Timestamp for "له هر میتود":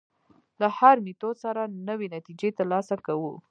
0.59-1.35